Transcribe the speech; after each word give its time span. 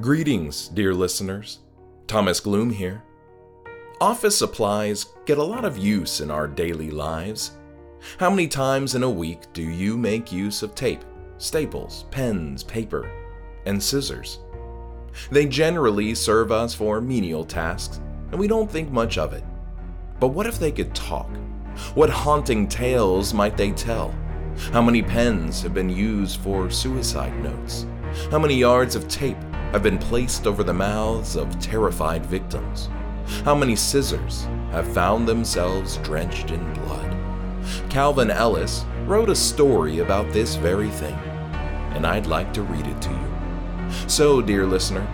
Greetings, 0.00 0.68
dear 0.68 0.94
listeners. 0.94 1.58
Thomas 2.06 2.40
Gloom 2.40 2.70
here. 2.70 3.02
Office 4.00 4.38
supplies 4.38 5.04
get 5.26 5.36
a 5.36 5.44
lot 5.44 5.66
of 5.66 5.76
use 5.76 6.22
in 6.22 6.30
our 6.30 6.48
daily 6.48 6.90
lives. 6.90 7.50
How 8.18 8.30
many 8.30 8.48
times 8.48 8.94
in 8.94 9.02
a 9.02 9.10
week 9.10 9.40
do 9.52 9.60
you 9.60 9.98
make 9.98 10.32
use 10.32 10.62
of 10.62 10.74
tape, 10.74 11.04
staples, 11.36 12.06
pens, 12.10 12.62
paper, 12.62 13.10
and 13.66 13.82
scissors? 13.82 14.38
They 15.30 15.44
generally 15.44 16.14
serve 16.14 16.50
us 16.50 16.72
for 16.72 17.02
menial 17.02 17.44
tasks, 17.44 18.00
and 18.30 18.40
we 18.40 18.48
don't 18.48 18.70
think 18.70 18.90
much 18.90 19.18
of 19.18 19.34
it. 19.34 19.44
But 20.18 20.28
what 20.28 20.46
if 20.46 20.58
they 20.58 20.72
could 20.72 20.94
talk? 20.94 21.28
What 21.92 22.08
haunting 22.08 22.68
tales 22.68 23.34
might 23.34 23.58
they 23.58 23.72
tell? 23.72 24.14
How 24.72 24.80
many 24.80 25.02
pens 25.02 25.60
have 25.60 25.74
been 25.74 25.90
used 25.90 26.40
for 26.40 26.70
suicide 26.70 27.38
notes? 27.42 27.84
How 28.30 28.38
many 28.38 28.54
yards 28.54 28.96
of 28.96 29.06
tape 29.06 29.36
have 29.72 29.82
been 29.82 29.98
placed 29.98 30.46
over 30.46 30.64
the 30.64 30.74
mouths 30.74 31.36
of 31.36 31.58
terrified 31.60 32.26
victims? 32.26 32.88
How 33.44 33.54
many 33.54 33.76
scissors 33.76 34.44
have 34.72 34.92
found 34.92 35.26
themselves 35.26 35.98
drenched 35.98 36.50
in 36.50 36.72
blood? 36.74 37.16
Kalvin 37.88 38.30
Ellis 38.30 38.84
wrote 39.04 39.30
a 39.30 39.34
story 39.34 39.98
about 39.98 40.32
this 40.32 40.56
very 40.56 40.90
thing, 40.90 41.14
and 41.94 42.06
I'd 42.06 42.26
like 42.26 42.52
to 42.54 42.62
read 42.62 42.86
it 42.86 43.00
to 43.02 43.10
you. 43.10 44.08
So, 44.08 44.40
dear 44.40 44.66
listener, 44.66 45.06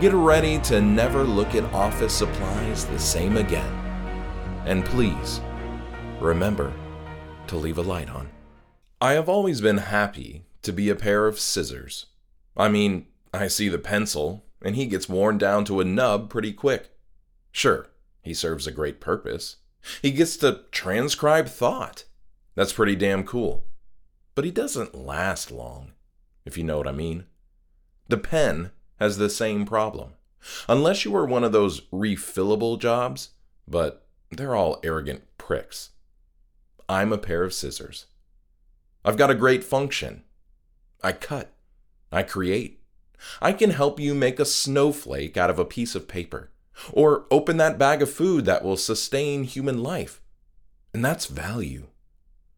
get 0.00 0.12
ready 0.12 0.58
to 0.60 0.80
never 0.80 1.24
look 1.24 1.54
at 1.54 1.64
office 1.72 2.12
supplies 2.14 2.84
the 2.84 2.98
same 2.98 3.36
again. 3.36 3.72
And 4.64 4.84
please, 4.84 5.40
remember 6.20 6.72
to 7.46 7.56
leave 7.56 7.78
a 7.78 7.82
light 7.82 8.10
on. 8.10 8.30
I 9.00 9.12
have 9.12 9.28
always 9.28 9.60
been 9.60 9.78
happy 9.78 10.44
to 10.62 10.72
be 10.72 10.88
a 10.90 10.96
pair 10.96 11.26
of 11.26 11.38
scissors. 11.38 12.06
I 12.56 12.68
mean, 12.68 13.06
I 13.38 13.46
see 13.48 13.68
the 13.68 13.78
pencil, 13.78 14.44
and 14.62 14.74
he 14.74 14.86
gets 14.86 15.08
worn 15.08 15.38
down 15.38 15.64
to 15.66 15.80
a 15.80 15.84
nub 15.84 16.28
pretty 16.28 16.52
quick. 16.52 16.90
Sure, 17.52 17.88
he 18.20 18.34
serves 18.34 18.66
a 18.66 18.72
great 18.72 19.00
purpose. 19.00 19.56
He 20.02 20.10
gets 20.10 20.36
to 20.38 20.64
transcribe 20.72 21.46
thought. 21.48 22.04
That's 22.54 22.72
pretty 22.72 22.96
damn 22.96 23.24
cool. 23.24 23.64
But 24.34 24.44
he 24.44 24.50
doesn't 24.50 24.94
last 24.94 25.50
long, 25.50 25.92
if 26.44 26.58
you 26.58 26.64
know 26.64 26.78
what 26.78 26.88
I 26.88 26.92
mean. 26.92 27.26
The 28.08 28.18
pen 28.18 28.72
has 28.98 29.18
the 29.18 29.30
same 29.30 29.64
problem. 29.64 30.14
Unless 30.68 31.04
you 31.04 31.14
are 31.14 31.24
one 31.24 31.44
of 31.44 31.52
those 31.52 31.82
refillable 31.92 32.78
jobs, 32.78 33.30
but 33.66 34.06
they're 34.30 34.56
all 34.56 34.80
arrogant 34.82 35.22
pricks. 35.38 35.90
I'm 36.88 37.12
a 37.12 37.18
pair 37.18 37.44
of 37.44 37.54
scissors. 37.54 38.06
I've 39.04 39.16
got 39.16 39.30
a 39.30 39.34
great 39.34 39.62
function. 39.62 40.24
I 41.02 41.12
cut. 41.12 41.52
I 42.10 42.22
create. 42.22 42.77
I 43.40 43.52
can 43.52 43.70
help 43.70 43.98
you 44.00 44.14
make 44.14 44.38
a 44.38 44.44
snowflake 44.44 45.36
out 45.36 45.50
of 45.50 45.58
a 45.58 45.64
piece 45.64 45.94
of 45.94 46.08
paper, 46.08 46.50
or 46.92 47.26
open 47.30 47.56
that 47.56 47.78
bag 47.78 48.02
of 48.02 48.10
food 48.10 48.44
that 48.44 48.64
will 48.64 48.76
sustain 48.76 49.44
human 49.44 49.82
life. 49.82 50.20
And 50.94 51.04
that's 51.04 51.26
value. 51.26 51.86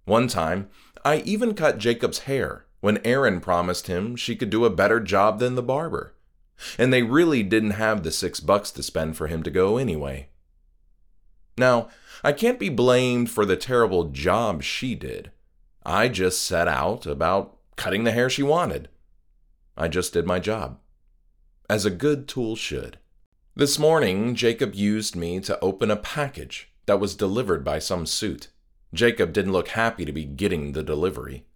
One 0.04 0.28
time, 0.28 0.68
I 1.04 1.18
even 1.18 1.54
cut 1.54 1.78
Jacob's 1.78 2.20
hair 2.20 2.66
when 2.80 3.04
Erin 3.04 3.40
promised 3.40 3.86
him 3.86 4.16
she 4.16 4.36
could 4.36 4.50
do 4.50 4.64
a 4.64 4.70
better 4.70 5.00
job 5.00 5.38
than 5.38 5.54
the 5.54 5.62
barber. 5.62 6.14
And 6.78 6.92
they 6.92 7.02
really 7.02 7.42
didn't 7.42 7.72
have 7.72 8.02
the 8.02 8.10
six 8.10 8.40
bucks 8.40 8.70
to 8.72 8.82
spend 8.82 9.16
for 9.16 9.28
him 9.28 9.42
to 9.42 9.50
go 9.50 9.76
anyway. 9.76 10.28
Now, 11.56 11.88
I 12.22 12.32
can't 12.32 12.58
be 12.58 12.68
blamed 12.68 13.30
for 13.30 13.44
the 13.44 13.56
terrible 13.56 14.04
job 14.04 14.62
she 14.62 14.94
did. 14.94 15.30
I 15.84 16.08
just 16.08 16.42
set 16.42 16.68
out 16.68 17.06
about 17.06 17.56
cutting 17.76 18.04
the 18.04 18.12
hair 18.12 18.28
she 18.28 18.42
wanted. 18.42 18.88
I 19.80 19.88
just 19.88 20.12
did 20.12 20.26
my 20.26 20.38
job. 20.40 20.78
As 21.70 21.86
a 21.86 21.90
good 21.90 22.28
tool 22.28 22.54
should. 22.54 22.98
This 23.56 23.78
morning, 23.78 24.34
Jacob 24.34 24.74
used 24.74 25.16
me 25.16 25.40
to 25.40 25.58
open 25.60 25.90
a 25.90 25.96
package 25.96 26.70
that 26.84 27.00
was 27.00 27.16
delivered 27.16 27.64
by 27.64 27.78
some 27.78 28.04
suit. 28.04 28.48
Jacob 28.92 29.32
didn't 29.32 29.52
look 29.52 29.68
happy 29.68 30.04
to 30.04 30.12
be 30.12 30.26
getting 30.26 30.72
the 30.72 30.82
delivery. 30.82 31.46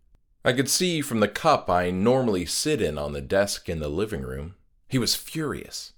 I 0.43 0.55
could 0.55 0.71
see 0.71 1.03
from 1.03 1.21
the 1.21 1.29
cup 1.29 1.69
I 1.69 1.91
normally 1.91 2.47
sit 2.47 2.81
in 2.81 2.97
on 2.97 3.13
the 3.13 3.21
desk 3.21 3.69
in 3.69 3.81
the 3.81 3.89
living 3.89 4.23
room. 4.23 4.55
He 4.89 4.97
was 4.97 5.15
furious. 5.15 5.93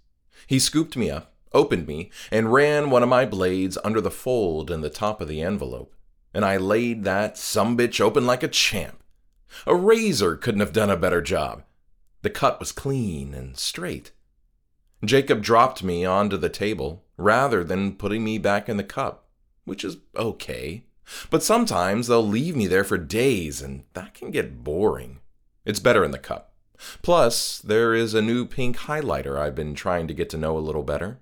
He 0.49 0.59
scooped 0.59 0.97
me 0.97 1.09
up, 1.09 1.33
opened 1.53 1.87
me, 1.87 2.11
and 2.33 2.53
ran 2.53 2.91
one 2.91 3.05
of 3.05 3.09
my 3.09 3.25
blades 3.25 3.79
under 3.85 4.01
the 4.01 4.11
fold 4.11 4.69
in 4.73 4.81
the 4.81 4.91
top 4.91 5.21
of 5.21 5.29
the 5.29 5.43
envelope. 5.43 5.95
And 6.35 6.45
I 6.45 6.57
laid 6.57 7.05
that 7.05 7.39
some 7.39 7.79
bitch 7.79 8.01
open 8.01 8.27
like 8.27 8.43
a 8.43 8.49
champ. 8.49 9.01
A 9.65 9.77
razor 9.77 10.35
couldn't 10.35 10.61
have 10.61 10.73
done 10.73 10.91
a 10.91 10.97
better 10.97 11.23
job. 11.23 11.63
The 12.23 12.31
cut 12.31 12.59
was 12.59 12.73
clean 12.73 13.35
and 13.35 13.57
straight. 13.57 14.13
Jacob 15.05 15.43
dropped 15.43 15.83
me 15.83 16.05
onto 16.05 16.37
the 16.37 16.49
table 16.49 17.05
rather 17.17 17.63
than 17.63 17.97
putting 17.97 18.25
me 18.25 18.39
back 18.39 18.69
in 18.69 18.77
the 18.77 18.85
cup, 18.85 19.29
which 19.65 19.85
is 19.85 19.99
okay. 20.17 20.85
But 21.31 21.43
sometimes 21.43 22.07
they'll 22.07 22.27
leave 22.27 22.57
me 22.57 22.67
there 22.67 22.85
for 22.85 22.99
days, 22.99 23.63
and 23.63 23.85
that 23.95 24.15
can 24.15 24.31
get 24.31 24.65
boring. 24.65 25.21
It's 25.65 25.79
better 25.79 26.05
in 26.05 26.11
the 26.11 26.19
cup. 26.19 26.53
Plus, 27.03 27.59
there 27.59 27.95
is 27.95 28.13
a 28.13 28.23
new 28.23 28.45
pink 28.45 28.77
highlighter 28.79 29.39
I've 29.39 29.55
been 29.55 29.75
trying 29.75 30.09
to 30.09 30.15
get 30.15 30.29
to 30.31 30.39
know 30.39 30.59
a 30.59 30.61
little 30.61 30.83
better. 30.83 31.19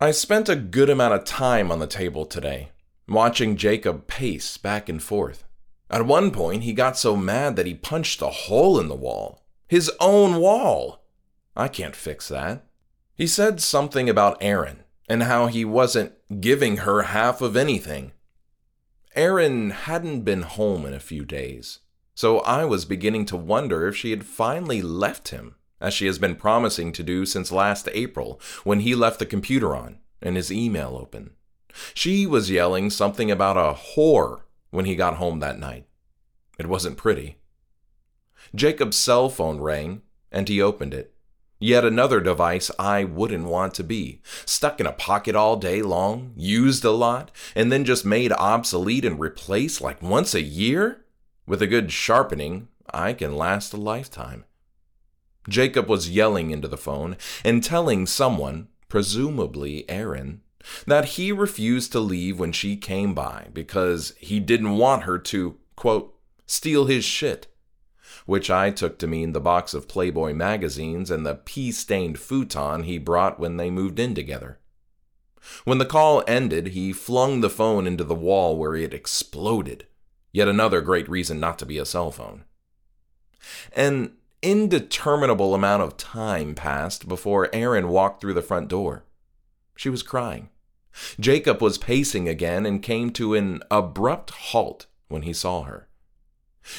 I 0.00 0.10
spent 0.10 0.48
a 0.48 0.56
good 0.56 0.90
amount 0.90 1.14
of 1.14 1.24
time 1.24 1.70
on 1.70 1.78
the 1.78 1.86
table 1.86 2.26
today, 2.26 2.70
watching 3.08 3.56
Jacob 3.56 4.06
pace 4.06 4.56
back 4.56 4.88
and 4.88 5.02
forth. 5.02 5.44
At 5.90 6.06
one 6.06 6.30
point, 6.30 6.62
he 6.62 6.72
got 6.72 6.98
so 6.98 7.16
mad 7.16 7.56
that 7.56 7.66
he 7.66 7.74
punched 7.74 8.22
a 8.22 8.28
hole 8.28 8.80
in 8.80 8.88
the 8.88 8.94
wall. 8.94 9.41
His 9.72 9.90
own 10.00 10.36
wall. 10.36 11.02
I 11.56 11.66
can't 11.66 11.96
fix 11.96 12.28
that. 12.28 12.66
He 13.14 13.26
said 13.26 13.58
something 13.58 14.06
about 14.06 14.36
Erin 14.42 14.80
and 15.08 15.22
how 15.22 15.46
he 15.46 15.64
wasn't 15.64 16.12
giving 16.42 16.76
her 16.84 17.04
half 17.04 17.40
of 17.40 17.56
anything. 17.56 18.12
Erin 19.16 19.70
hadn't 19.70 20.24
been 20.24 20.42
home 20.42 20.84
in 20.84 20.92
a 20.92 21.00
few 21.00 21.24
days, 21.24 21.78
so 22.14 22.40
I 22.40 22.66
was 22.66 22.84
beginning 22.84 23.24
to 23.24 23.36
wonder 23.38 23.88
if 23.88 23.96
she 23.96 24.10
had 24.10 24.26
finally 24.26 24.82
left 24.82 25.28
him, 25.28 25.54
as 25.80 25.94
she 25.94 26.04
has 26.04 26.18
been 26.18 26.36
promising 26.36 26.92
to 26.92 27.02
do 27.02 27.24
since 27.24 27.50
last 27.50 27.88
April 27.94 28.38
when 28.64 28.80
he 28.80 28.94
left 28.94 29.20
the 29.20 29.24
computer 29.24 29.74
on 29.74 30.00
and 30.20 30.36
his 30.36 30.52
email 30.52 30.98
open. 31.00 31.30
She 31.94 32.26
was 32.26 32.50
yelling 32.50 32.90
something 32.90 33.30
about 33.30 33.56
a 33.56 33.74
whore 33.74 34.42
when 34.70 34.84
he 34.84 34.94
got 34.96 35.14
home 35.16 35.40
that 35.40 35.58
night. 35.58 35.86
It 36.58 36.66
wasn't 36.66 36.98
pretty. 36.98 37.38
Jacob's 38.54 38.96
cell 38.96 39.28
phone 39.28 39.60
rang, 39.60 40.02
and 40.30 40.48
he 40.48 40.60
opened 40.60 40.94
it. 40.94 41.14
Yet 41.62 41.84
another 41.84 42.20
device 42.20 42.72
I 42.76 43.04
wouldn't 43.04 43.46
want 43.46 43.74
to 43.74 43.84
be. 43.84 44.20
Stuck 44.44 44.80
in 44.80 44.86
a 44.86 44.92
pocket 44.92 45.36
all 45.36 45.56
day 45.56 45.80
long, 45.80 46.32
used 46.34 46.84
a 46.84 46.90
lot, 46.90 47.30
and 47.54 47.70
then 47.70 47.84
just 47.84 48.04
made 48.04 48.32
obsolete 48.32 49.04
and 49.04 49.20
replaced 49.20 49.80
like 49.80 50.02
once 50.02 50.34
a 50.34 50.42
year? 50.42 51.04
With 51.46 51.62
a 51.62 51.68
good 51.68 51.92
sharpening, 51.92 52.66
I 52.92 53.12
can 53.12 53.36
last 53.36 53.72
a 53.72 53.76
lifetime. 53.76 54.44
Jacob 55.48 55.88
was 55.88 56.10
yelling 56.10 56.50
into 56.50 56.66
the 56.66 56.76
phone 56.76 57.16
and 57.44 57.62
telling 57.62 58.06
someone, 58.06 58.66
presumably 58.88 59.88
Erin, 59.88 60.40
that 60.86 61.10
he 61.10 61.30
refused 61.30 61.92
to 61.92 62.00
leave 62.00 62.40
when 62.40 62.50
she 62.50 62.76
came 62.76 63.14
by 63.14 63.48
because 63.52 64.14
he 64.18 64.40
didn't 64.40 64.78
want 64.78 65.04
her 65.04 65.16
to, 65.18 65.58
quote, 65.76 66.16
steal 66.46 66.86
his 66.86 67.04
shit 67.04 67.46
which 68.26 68.50
I 68.50 68.70
took 68.70 68.98
to 68.98 69.06
mean 69.06 69.32
the 69.32 69.40
box 69.40 69.74
of 69.74 69.88
Playboy 69.88 70.32
magazines 70.34 71.10
and 71.10 71.26
the 71.26 71.34
pee 71.34 71.72
stained 71.72 72.18
futon 72.18 72.84
he 72.84 72.98
brought 72.98 73.40
when 73.40 73.56
they 73.56 73.70
moved 73.70 73.98
in 73.98 74.14
together. 74.14 74.58
When 75.64 75.78
the 75.78 75.86
call 75.86 76.22
ended, 76.26 76.68
he 76.68 76.92
flung 76.92 77.40
the 77.40 77.50
phone 77.50 77.86
into 77.86 78.04
the 78.04 78.14
wall 78.14 78.56
where 78.56 78.76
it 78.76 78.94
exploded. 78.94 79.86
Yet 80.32 80.48
another 80.48 80.80
great 80.80 81.08
reason 81.08 81.40
not 81.40 81.58
to 81.58 81.66
be 81.66 81.78
a 81.78 81.84
cell 81.84 82.10
phone. 82.10 82.44
An 83.74 84.12
indeterminable 84.40 85.54
amount 85.54 85.82
of 85.82 85.96
time 85.96 86.54
passed 86.54 87.08
before 87.08 87.54
Erin 87.54 87.88
walked 87.88 88.20
through 88.20 88.34
the 88.34 88.42
front 88.42 88.68
door. 88.68 89.04
She 89.76 89.88
was 89.88 90.02
crying. 90.02 90.48
Jacob 91.18 91.62
was 91.62 91.78
pacing 91.78 92.28
again 92.28 92.66
and 92.66 92.82
came 92.82 93.10
to 93.12 93.34
an 93.34 93.62
abrupt 93.70 94.30
halt 94.30 94.86
when 95.08 95.22
he 95.22 95.32
saw 95.32 95.62
her. 95.62 95.88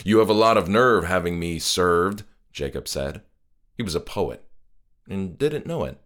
You 0.03 0.19
have 0.19 0.29
a 0.29 0.33
lot 0.33 0.57
of 0.57 0.67
nerve 0.67 1.05
having 1.05 1.39
me 1.39 1.59
served, 1.59 2.23
Jacob 2.51 2.87
said. 2.87 3.21
He 3.75 3.83
was 3.83 3.95
a 3.95 3.99
poet, 3.99 4.45
and 5.09 5.37
didn't 5.37 5.65
know 5.65 5.83
it. 5.83 5.99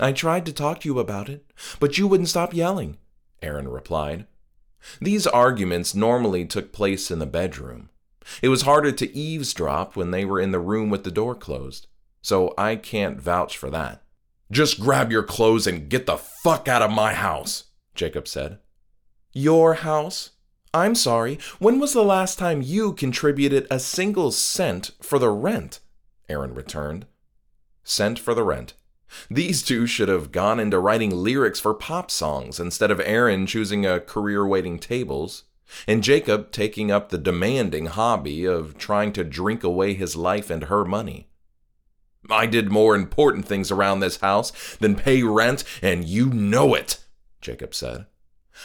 I 0.00 0.12
tried 0.12 0.46
to 0.46 0.52
talk 0.52 0.80
to 0.80 0.88
you 0.88 0.98
about 0.98 1.28
it, 1.28 1.52
but 1.80 1.98
you 1.98 2.06
wouldn't 2.06 2.28
stop 2.28 2.54
yelling, 2.54 2.98
Erin 3.42 3.68
replied. 3.68 4.26
These 5.00 5.26
arguments 5.26 5.94
normally 5.94 6.44
took 6.44 6.72
place 6.72 7.10
in 7.10 7.18
the 7.18 7.26
bedroom. 7.26 7.90
It 8.42 8.48
was 8.48 8.62
harder 8.62 8.92
to 8.92 9.16
eavesdrop 9.16 9.96
when 9.96 10.10
they 10.10 10.24
were 10.24 10.40
in 10.40 10.52
the 10.52 10.60
room 10.60 10.90
with 10.90 11.04
the 11.04 11.10
door 11.10 11.34
closed, 11.34 11.88
so 12.22 12.54
I 12.56 12.76
can't 12.76 13.20
vouch 13.20 13.56
for 13.56 13.70
that. 13.70 14.02
Just 14.50 14.80
grab 14.80 15.10
your 15.10 15.22
clothes 15.22 15.66
and 15.66 15.88
get 15.88 16.06
the 16.06 16.16
fuck 16.16 16.68
out 16.68 16.82
of 16.82 16.90
my 16.90 17.12
house, 17.14 17.64
Jacob 17.94 18.28
said. 18.28 18.58
Your 19.32 19.74
house? 19.74 20.30
I'm 20.74 20.94
sorry, 20.94 21.38
when 21.58 21.80
was 21.80 21.92
the 21.92 22.02
last 22.04 22.38
time 22.38 22.62
you 22.62 22.92
contributed 22.92 23.66
a 23.70 23.78
single 23.78 24.30
cent 24.30 24.90
for 25.00 25.18
the 25.18 25.30
rent? 25.30 25.80
Erin 26.28 26.54
returned. 26.54 27.06
Cent 27.82 28.18
for 28.18 28.34
the 28.34 28.44
Rent. 28.44 28.74
These 29.30 29.62
two 29.62 29.86
should 29.86 30.10
have 30.10 30.30
gone 30.30 30.60
into 30.60 30.78
writing 30.78 31.10
lyrics 31.10 31.58
for 31.58 31.72
pop 31.72 32.10
songs 32.10 32.60
instead 32.60 32.90
of 32.90 33.00
Erin 33.00 33.46
choosing 33.46 33.86
a 33.86 34.00
career 34.00 34.46
waiting 34.46 34.78
tables, 34.78 35.44
and 35.86 36.02
Jacob 36.02 36.52
taking 36.52 36.90
up 36.90 37.08
the 37.08 37.16
demanding 37.16 37.86
hobby 37.86 38.44
of 38.44 38.76
trying 38.76 39.12
to 39.14 39.24
drink 39.24 39.64
away 39.64 39.94
his 39.94 40.16
life 40.16 40.50
and 40.50 40.64
her 40.64 40.84
money. 40.84 41.28
I 42.28 42.44
did 42.44 42.70
more 42.70 42.94
important 42.94 43.46
things 43.46 43.70
around 43.70 44.00
this 44.00 44.18
house 44.18 44.76
than 44.76 44.94
pay 44.94 45.22
rent, 45.22 45.64
and 45.80 46.04
you 46.04 46.26
know 46.26 46.74
it, 46.74 47.02
Jacob 47.40 47.74
said. 47.74 48.04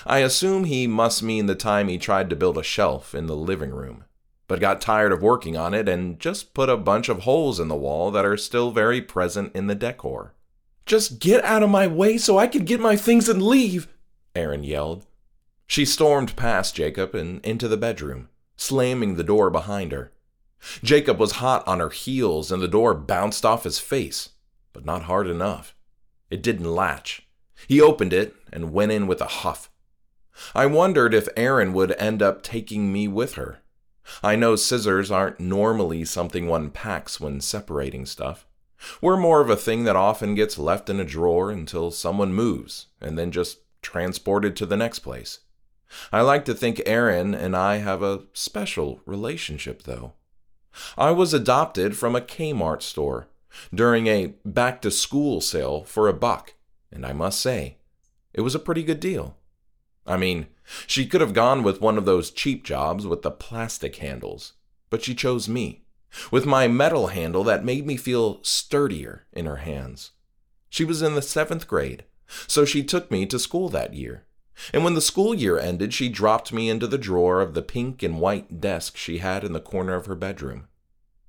I 0.05 0.19
assume 0.19 0.65
he 0.65 0.87
must 0.87 1.23
mean 1.23 1.45
the 1.45 1.55
time 1.55 1.87
he 1.87 1.97
tried 1.97 2.29
to 2.29 2.35
build 2.35 2.57
a 2.57 2.63
shelf 2.63 3.13
in 3.13 3.27
the 3.27 3.35
living 3.35 3.71
room, 3.71 4.05
but 4.47 4.59
got 4.59 4.81
tired 4.81 5.11
of 5.11 5.21
working 5.21 5.55
on 5.55 5.73
it 5.73 5.87
and 5.87 6.19
just 6.19 6.53
put 6.53 6.69
a 6.69 6.77
bunch 6.77 7.09
of 7.09 7.21
holes 7.21 7.59
in 7.59 7.67
the 7.67 7.75
wall 7.75 8.11
that 8.11 8.25
are 8.25 8.37
still 8.37 8.71
very 8.71 9.01
present 9.01 9.55
in 9.55 9.67
the 9.67 9.75
decor. 9.75 10.33
Just 10.85 11.19
get 11.19 11.43
out 11.43 11.63
of 11.63 11.69
my 11.69 11.87
way 11.87 12.17
so 12.17 12.37
I 12.37 12.47
can 12.47 12.65
get 12.65 12.79
my 12.79 12.95
things 12.95 13.29
and 13.29 13.41
leave, 13.41 13.87
Erin 14.35 14.63
yelled. 14.63 15.05
She 15.67 15.85
stormed 15.85 16.35
past 16.35 16.75
Jacob 16.75 17.15
and 17.15 17.43
into 17.45 17.67
the 17.67 17.77
bedroom, 17.77 18.29
slamming 18.57 19.15
the 19.15 19.23
door 19.23 19.49
behind 19.49 19.91
her. 19.91 20.11
Jacob 20.83 21.19
was 21.19 21.33
hot 21.33 21.65
on 21.67 21.79
her 21.79 21.89
heels 21.89 22.51
and 22.51 22.61
the 22.61 22.67
door 22.67 22.93
bounced 22.93 23.45
off 23.45 23.63
his 23.63 23.79
face, 23.79 24.29
but 24.71 24.85
not 24.85 25.03
hard 25.03 25.27
enough. 25.27 25.75
It 26.29 26.41
didn't 26.41 26.73
latch. 26.73 27.27
He 27.67 27.79
opened 27.81 28.13
it 28.13 28.35
and 28.51 28.73
went 28.73 28.91
in 28.91 29.07
with 29.07 29.21
a 29.21 29.25
huff. 29.25 29.69
I 30.56 30.65
wondered 30.65 31.13
if 31.13 31.30
Erin 31.35 31.74
would 31.74 31.91
end 31.94 32.21
up 32.21 32.41
taking 32.41 32.91
me 32.91 33.07
with 33.07 33.35
her. 33.35 33.59
I 34.21 34.35
know 34.35 34.56
scissors 34.56 35.12
aren't 35.12 35.39
normally 35.39 36.06
something 36.06 36.47
one 36.47 36.69
packs 36.69 37.19
when 37.19 37.39
separating 37.41 38.06
stuff. 38.06 38.45
We're 39.01 39.18
more 39.18 39.41
of 39.41 39.50
a 39.50 39.56
thing 39.56 39.85
that 39.85 39.95
often 39.95 40.35
gets 40.35 40.57
left 40.57 40.89
in 40.89 41.00
a 41.00 41.06
drawer 41.06 41.50
until 41.50 41.91
someone 41.91 42.33
moves 42.33 42.88
and 43.00 43.18
then 43.18 43.31
just 43.31 43.59
transported 43.81 44.56
to 44.57 44.65
the 44.65 44.77
next 44.77 45.00
place. 45.00 45.39
I 46.12 46.21
like 46.21 46.45
to 46.45 46.53
think 46.53 46.81
Erin 46.86 47.33
and 47.33 47.56
I 47.56 47.77
have 47.77 48.01
a 48.01 48.24
special 48.33 49.01
relationship, 49.06 49.83
though. 49.83 50.13
I 50.97 51.12
was 51.12 51.33
adopted 51.33 51.95
from 51.95 52.15
a 52.15 52.21
Kmart 52.21 52.81
store 52.81 53.27
during 53.74 54.07
a 54.07 54.33
back 54.44 54.81
to 54.81 54.91
school 54.91 55.39
sale 55.39 55.83
for 55.83 56.07
a 56.07 56.13
buck, 56.13 56.56
and 56.91 57.06
I 57.06 57.13
must 57.13 57.39
say, 57.39 57.77
it 58.33 58.41
was 58.41 58.56
a 58.56 58.59
pretty 58.59 58.83
good 58.83 59.00
deal. 59.00 59.38
I 60.05 60.17
mean, 60.17 60.47
she 60.88 61.05
could 61.05 61.21
have 61.21 61.33
gone 61.33 61.63
with 61.63 61.81
one 61.81 61.97
of 61.97 62.05
those 62.05 62.31
cheap 62.31 62.63
jobs 62.63 63.05
with 63.05 63.21
the 63.21 63.31
plastic 63.31 63.97
handles, 63.97 64.53
but 64.89 65.03
she 65.03 65.15
chose 65.15 65.47
me, 65.47 65.85
with 66.31 66.45
my 66.45 66.67
metal 66.67 67.07
handle 67.07 67.44
that 67.45 67.65
made 67.65 67.85
me 67.85 67.97
feel 67.97 68.44
sturdier 68.44 69.25
in 69.31 69.45
her 69.45 69.57
hands. 69.57 70.11
She 70.69 70.85
was 70.85 71.01
in 71.01 71.15
the 71.15 71.21
seventh 71.21 71.67
grade, 71.67 72.03
so 72.47 72.65
she 72.65 72.83
took 72.83 73.11
me 73.11 73.25
to 73.27 73.39
school 73.39 73.69
that 73.69 73.94
year. 73.94 74.25
And 74.73 74.83
when 74.83 74.94
the 74.94 75.01
school 75.01 75.33
year 75.33 75.57
ended, 75.57 75.94
she 75.94 76.09
dropped 76.09 76.53
me 76.53 76.69
into 76.69 76.88
the 76.88 76.97
drawer 76.97 77.41
of 77.41 77.53
the 77.53 77.61
pink 77.61 78.03
and 78.03 78.19
white 78.19 78.61
desk 78.61 78.97
she 78.97 79.17
had 79.17 79.44
in 79.44 79.53
the 79.53 79.59
corner 79.59 79.95
of 79.95 80.05
her 80.05 80.15
bedroom. 80.15 80.67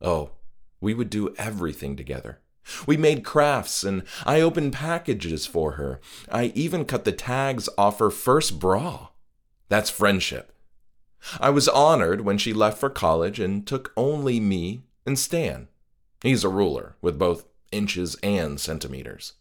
Oh, 0.01 0.33
we 0.81 0.93
would 0.95 1.11
do 1.11 1.35
everything 1.39 1.97
together. 1.97 2.41
We 2.87 2.97
made 2.97 3.25
crafts, 3.25 3.85
and 3.85 4.03
I 4.25 4.41
opened 4.41 4.73
packages 4.73 5.47
for 5.47 5.73
her. 5.73 6.01
I 6.31 6.53
even 6.55 6.85
cut 6.85 7.05
the 7.05 7.13
tags 7.13 7.69
off 7.77 7.99
her 7.99 8.11
first 8.11 8.59
bra. 8.59 9.09
That's 9.69 9.91
friendship. 9.91 10.53
I 11.41 11.51
was 11.51 11.69
honored 11.69 12.23
when 12.23 12.39
she 12.39 12.53
left 12.53 12.79
for 12.79 12.91
college 12.91 13.41
and 13.41 13.67
took 13.67 13.93
only 13.97 14.41
me 14.41 14.83
and 15.07 15.19
Stan. 15.19 15.69
He's 16.23 16.45
a 16.45 16.49
ruler 16.49 16.97
with 17.01 17.19
both 17.19 17.47
inches 17.73 18.17
and 18.23 18.61
centimeters. 18.61 19.35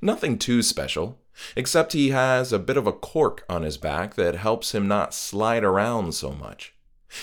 Nothing 0.00 0.38
too 0.38 0.62
special, 0.62 1.18
except 1.54 1.92
he 1.92 2.10
has 2.10 2.52
a 2.52 2.58
bit 2.58 2.76
of 2.76 2.86
a 2.86 2.92
cork 2.92 3.44
on 3.48 3.62
his 3.62 3.76
back 3.76 4.14
that 4.14 4.34
helps 4.34 4.74
him 4.74 4.88
not 4.88 5.14
slide 5.14 5.64
around 5.64 6.14
so 6.14 6.32
much. 6.32 6.74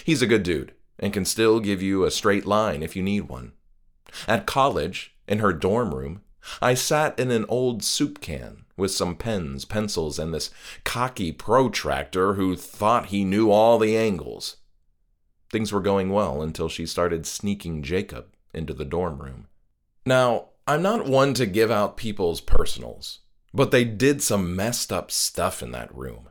He's 0.03 0.21
a 0.21 0.27
good 0.27 0.43
dude 0.43 0.73
and 0.99 1.11
can 1.11 1.25
still 1.25 1.59
give 1.59 1.81
you 1.81 2.03
a 2.03 2.11
straight 2.11 2.45
line 2.45 2.83
if 2.83 2.95
you 2.95 3.03
need 3.03 3.21
one. 3.21 3.53
At 4.27 4.45
college, 4.45 5.12
in 5.27 5.39
her 5.39 5.53
dorm 5.53 5.93
room, 5.93 6.21
I 6.61 6.73
sat 6.73 7.17
in 7.19 7.31
an 7.31 7.45
old 7.47 7.83
soup 7.83 8.19
can 8.19 8.65
with 8.75 8.91
some 8.91 9.15
pens, 9.15 9.65
pencils, 9.65 10.19
and 10.19 10.33
this 10.33 10.49
cocky 10.83 11.31
protractor 11.31 12.33
who 12.33 12.55
thought 12.55 13.07
he 13.07 13.23
knew 13.23 13.51
all 13.51 13.79
the 13.79 13.95
angles. 13.95 14.57
Things 15.51 15.71
were 15.71 15.81
going 15.81 16.09
well 16.09 16.41
until 16.41 16.67
she 16.67 16.85
started 16.85 17.25
sneaking 17.25 17.83
Jacob 17.83 18.33
into 18.53 18.73
the 18.73 18.85
dorm 18.85 19.19
room. 19.21 19.47
Now, 20.05 20.49
I'm 20.67 20.81
not 20.81 21.05
one 21.05 21.33
to 21.35 21.45
give 21.45 21.71
out 21.71 21.97
people's 21.97 22.41
personals, 22.41 23.19
but 23.53 23.71
they 23.71 23.83
did 23.83 24.21
some 24.21 24.55
messed 24.55 24.91
up 24.91 25.11
stuff 25.11 25.61
in 25.61 25.71
that 25.71 25.93
room. 25.95 26.29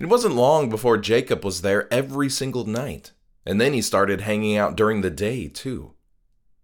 It 0.00 0.06
wasn't 0.06 0.34
long 0.34 0.68
before 0.68 0.98
Jacob 0.98 1.44
was 1.44 1.62
there 1.62 1.92
every 1.92 2.28
single 2.28 2.64
night, 2.64 3.12
and 3.44 3.60
then 3.60 3.72
he 3.72 3.80
started 3.80 4.22
hanging 4.22 4.56
out 4.56 4.76
during 4.76 5.00
the 5.00 5.10
day, 5.10 5.46
too. 5.46 5.94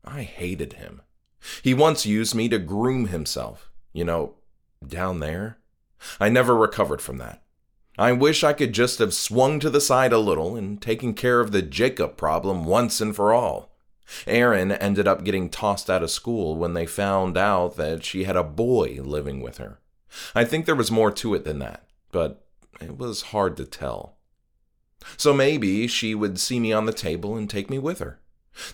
I 0.05 0.23
hated 0.23 0.75
him. 0.75 1.03
He 1.62 1.75
once 1.75 2.06
used 2.06 2.35
me 2.35 2.49
to 2.49 2.59
groom 2.59 3.09
himself, 3.09 3.71
you 3.93 4.05
know, 4.05 4.35
down 4.87 5.21
there. 5.21 5.59
I 6.21 6.29
never 6.29 6.56
recovered 6.56 7.00
from 7.00 7.19
that. 7.19 7.43
I 7.99 8.12
wish 8.12 8.43
I 8.43 8.53
could 8.53 8.73
just 8.73 8.99
have 9.00 9.12
swung 9.12 9.61
to 9.61 9.71
the 9.71 9.81
side 9.81 10.12
a 10.12 10.19
little 10.19 10.56
and 10.56 10.81
taken 10.81 11.15
care 11.15 11.41
of 11.41 11.53
the 11.53 11.62
Jacob 11.62 12.17
problem 12.17 12.65
once 12.65 13.00
and 13.00 13.15
for 13.15 13.33
all. 13.33 13.71
Erin 14.27 14.73
ended 14.73 15.06
up 15.06 15.25
getting 15.25 15.49
tossed 15.49 15.89
out 15.91 16.03
of 16.03 16.11
school 16.11 16.56
when 16.56 16.75
they 16.75 16.87
found 16.87 17.37
out 17.37 17.77
that 17.77 18.05
she 18.05 18.25
had 18.25 18.37
a 18.37 18.45
boy 18.45 18.99
living 19.03 19.41
with 19.41 19.59
her. 19.59 19.79
I 20.35 20.45
think 20.45 20.67
there 20.67 20.75
was 20.75 20.91
more 20.91 21.11
to 21.12 21.35
it 21.35 21.45
than 21.45 21.59
that, 21.61 21.87
but 22.11 22.45
it 22.81 22.99
was 22.99 23.23
hard 23.23 23.56
to 23.59 23.65
tell. 23.65 24.17
So 25.17 25.33
maybe 25.33 25.87
she 25.87 26.15
would 26.15 26.38
see 26.38 26.61
me 26.61 26.73
on 26.73 26.87
the 26.87 26.93
table 26.93 27.37
and 27.37 27.49
take 27.49 27.71
me 27.71 27.79
with 27.79 27.99
her. 27.99 28.21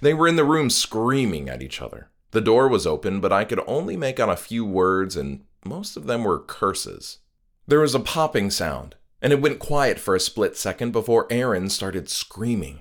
They 0.00 0.14
were 0.14 0.28
in 0.28 0.36
the 0.36 0.44
room 0.44 0.70
screaming 0.70 1.48
at 1.48 1.62
each 1.62 1.80
other. 1.80 2.10
The 2.30 2.40
door 2.40 2.68
was 2.68 2.86
open, 2.86 3.20
but 3.20 3.32
I 3.32 3.44
could 3.44 3.60
only 3.66 3.96
make 3.96 4.20
out 4.20 4.28
a 4.28 4.36
few 4.36 4.64
words, 4.64 5.16
and 5.16 5.44
most 5.64 5.96
of 5.96 6.06
them 6.06 6.24
were 6.24 6.38
curses. 6.38 7.18
There 7.66 7.80
was 7.80 7.94
a 7.94 8.00
popping 8.00 8.50
sound, 8.50 8.96
and 9.22 9.32
it 9.32 9.40
went 9.40 9.58
quiet 9.58 9.98
for 9.98 10.14
a 10.14 10.20
split 10.20 10.56
second 10.56 10.92
before 10.92 11.26
Erin 11.30 11.70
started 11.70 12.08
screaming. 12.08 12.80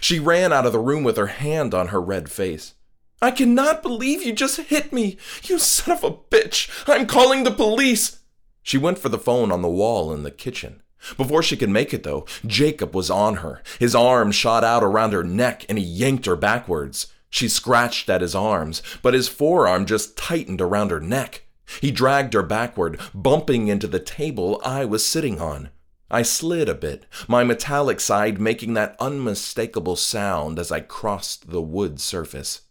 She 0.00 0.18
ran 0.18 0.52
out 0.52 0.66
of 0.66 0.72
the 0.72 0.78
room 0.78 1.02
with 1.02 1.16
her 1.16 1.26
hand 1.26 1.74
on 1.74 1.88
her 1.88 2.00
red 2.00 2.30
face. 2.30 2.74
I 3.20 3.32
cannot 3.32 3.82
believe 3.82 4.22
you 4.22 4.32
just 4.32 4.58
hit 4.58 4.92
me! 4.92 5.16
You 5.44 5.58
son 5.58 5.96
of 5.96 6.04
a 6.04 6.10
bitch! 6.10 6.70
I'm 6.86 7.06
calling 7.06 7.42
the 7.42 7.50
police! 7.50 8.20
She 8.62 8.78
went 8.78 8.98
for 8.98 9.08
the 9.08 9.18
phone 9.18 9.50
on 9.50 9.62
the 9.62 9.68
wall 9.68 10.12
in 10.12 10.22
the 10.22 10.30
kitchen. 10.30 10.82
Before 11.16 11.42
she 11.42 11.56
could 11.56 11.70
make 11.70 11.94
it, 11.94 12.02
though, 12.02 12.26
Jacob 12.46 12.94
was 12.94 13.10
on 13.10 13.36
her. 13.36 13.62
His 13.78 13.94
arm 13.94 14.30
shot 14.30 14.62
out 14.62 14.84
around 14.84 15.12
her 15.12 15.24
neck 15.24 15.64
and 15.68 15.78
he 15.78 15.84
yanked 15.84 16.26
her 16.26 16.36
backwards. 16.36 17.06
She 17.30 17.48
scratched 17.48 18.08
at 18.08 18.22
his 18.22 18.34
arms, 18.34 18.82
but 19.02 19.14
his 19.14 19.28
forearm 19.28 19.86
just 19.86 20.16
tightened 20.16 20.60
around 20.60 20.90
her 20.90 21.00
neck. 21.00 21.44
He 21.80 21.90
dragged 21.90 22.34
her 22.34 22.42
backward, 22.42 22.98
bumping 23.14 23.68
into 23.68 23.86
the 23.86 24.00
table 24.00 24.60
I 24.64 24.84
was 24.84 25.06
sitting 25.06 25.40
on. 25.40 25.68
I 26.10 26.22
slid 26.22 26.70
a 26.70 26.74
bit, 26.74 27.04
my 27.28 27.44
metallic 27.44 28.00
side 28.00 28.40
making 28.40 28.72
that 28.74 28.96
unmistakable 28.98 29.96
sound 29.96 30.58
as 30.58 30.72
I 30.72 30.80
crossed 30.80 31.50
the 31.50 31.60
wood 31.60 32.00
surface. 32.00 32.62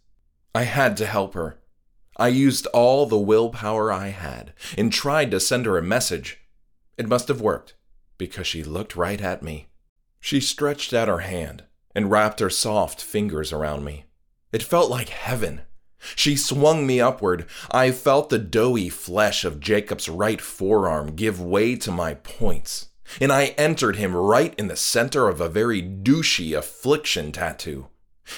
I 0.54 0.64
had 0.64 0.96
to 0.96 1.06
help 1.06 1.34
her. 1.34 1.60
I 2.16 2.28
used 2.28 2.66
all 2.68 3.06
the 3.06 3.16
willpower 3.16 3.92
I 3.92 4.08
had 4.08 4.52
and 4.76 4.92
tried 4.92 5.30
to 5.30 5.38
send 5.38 5.66
her 5.66 5.78
a 5.78 5.82
message. 5.82 6.40
It 6.96 7.06
must 7.06 7.28
have 7.28 7.40
worked, 7.40 7.74
because 8.16 8.48
she 8.48 8.64
looked 8.64 8.96
right 8.96 9.20
at 9.20 9.40
me. 9.40 9.68
She 10.18 10.40
stretched 10.40 10.92
out 10.92 11.06
her 11.06 11.20
hand 11.20 11.62
and 11.94 12.10
wrapped 12.10 12.40
her 12.40 12.50
soft 12.50 13.00
fingers 13.00 13.52
around 13.52 13.84
me. 13.84 14.06
It 14.52 14.62
felt 14.62 14.90
like 14.90 15.10
heaven. 15.10 15.62
She 16.14 16.36
swung 16.36 16.86
me 16.86 17.00
upward. 17.00 17.46
I 17.70 17.90
felt 17.90 18.30
the 18.30 18.38
doughy 18.38 18.88
flesh 18.88 19.44
of 19.44 19.60
Jacob's 19.60 20.08
right 20.08 20.40
forearm 20.40 21.16
give 21.16 21.40
way 21.40 21.76
to 21.76 21.90
my 21.90 22.14
points, 22.14 22.88
and 23.20 23.32
I 23.32 23.54
entered 23.58 23.96
him 23.96 24.14
right 24.14 24.54
in 24.58 24.68
the 24.68 24.76
center 24.76 25.28
of 25.28 25.40
a 25.40 25.48
very 25.48 25.82
douchey 25.82 26.56
affliction 26.56 27.32
tattoo. 27.32 27.88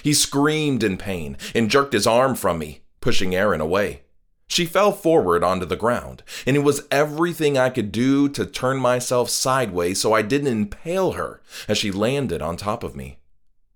He 0.02 0.14
screamed 0.14 0.82
in 0.82 0.96
pain 0.96 1.36
and 1.54 1.70
jerked 1.70 1.92
his 1.92 2.06
arm 2.06 2.34
from 2.34 2.58
me, 2.58 2.82
pushing 3.00 3.34
Erin 3.34 3.60
away. 3.60 4.02
She 4.46 4.66
fell 4.66 4.90
forward 4.90 5.44
onto 5.44 5.64
the 5.64 5.76
ground, 5.76 6.24
and 6.44 6.56
it 6.56 6.60
was 6.60 6.86
everything 6.90 7.56
I 7.56 7.70
could 7.70 7.92
do 7.92 8.28
to 8.30 8.44
turn 8.44 8.78
myself 8.78 9.30
sideways 9.30 10.00
so 10.00 10.12
I 10.12 10.22
didn't 10.22 10.48
impale 10.48 11.12
her 11.12 11.40
as 11.68 11.78
she 11.78 11.92
landed 11.92 12.42
on 12.42 12.56
top 12.56 12.82
of 12.82 12.96
me. 12.96 13.18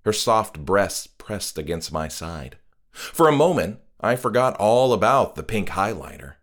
Her 0.04 0.12
soft 0.12 0.64
breast 0.64 1.13
pressed 1.25 1.57
against 1.57 1.90
my 1.90 2.07
side. 2.07 2.59
For 2.93 3.28
a 3.28 3.33
moment, 3.33 3.81
I 3.99 4.14
forgot 4.14 4.57
all 4.59 4.93
about 4.93 5.35
the 5.35 5.43
pink 5.43 5.71
highlighter. 5.71 6.35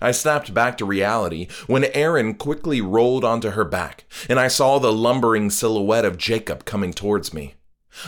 I 0.00 0.10
snapped 0.10 0.54
back 0.54 0.78
to 0.78 0.86
reality 0.86 1.48
when 1.66 1.84
Erin 1.84 2.34
quickly 2.34 2.80
rolled 2.80 3.24
onto 3.24 3.50
her 3.50 3.64
back, 3.64 4.04
and 4.28 4.40
I 4.40 4.48
saw 4.48 4.78
the 4.78 4.92
lumbering 4.92 5.50
silhouette 5.50 6.06
of 6.06 6.16
Jacob 6.16 6.64
coming 6.64 6.92
towards 6.92 7.34
me. 7.34 7.56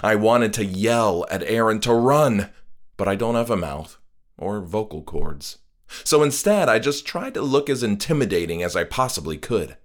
I 0.03 0.15
wanted 0.15 0.55
to 0.55 0.65
yell 0.65 1.27
at 1.31 1.43
Erin 1.43 1.81
to 1.81 1.93
run, 1.93 2.49
but 2.97 3.07
I 3.09 3.15
don't 3.15 3.35
have 3.35 3.51
a 3.51 3.57
mouth, 3.57 3.99
or 4.39 4.61
vocal 4.61 5.03
cords. 5.03 5.59
So 6.05 6.23
instead, 6.23 6.71
I 6.71 6.79
just 6.79 7.05
tried 7.05 7.35
to 7.35 7.43
look 7.43 7.69
as 7.69 7.83
intimidating 7.83 8.63
as 8.63 8.77
I 8.77 8.85
possibly 8.85 9.37
could. 9.37 9.77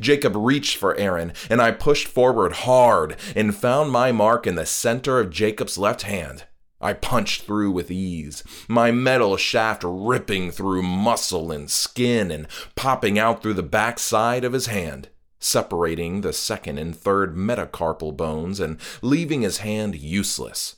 Jacob 0.00 0.34
reached 0.36 0.76
for 0.76 0.94
Erin, 0.96 1.32
and 1.48 1.60
I 1.60 1.70
pushed 1.70 2.08
forward 2.08 2.52
hard 2.52 3.16
and 3.34 3.54
found 3.54 3.90
my 3.90 4.12
mark 4.12 4.46
in 4.46 4.54
the 4.54 4.66
center 4.66 5.18
of 5.18 5.30
Jacob's 5.30 5.78
left 5.78 6.02
hand. 6.02 6.44
I 6.80 6.94
punched 6.94 7.42
through 7.42 7.72
with 7.72 7.90
ease, 7.90 8.42
my 8.66 8.90
metal 8.90 9.36
shaft 9.36 9.82
ripping 9.84 10.50
through 10.50 10.82
muscle 10.82 11.52
and 11.52 11.70
skin 11.70 12.30
and 12.30 12.46
popping 12.74 13.18
out 13.18 13.42
through 13.42 13.54
the 13.54 13.62
back 13.62 13.98
side 13.98 14.44
of 14.44 14.54
his 14.54 14.66
hand, 14.66 15.08
separating 15.38 16.22
the 16.22 16.32
second 16.32 16.78
and 16.78 16.96
third 16.96 17.36
metacarpal 17.36 18.16
bones 18.16 18.60
and 18.60 18.78
leaving 19.02 19.42
his 19.42 19.58
hand 19.58 19.94
useless. 19.94 20.76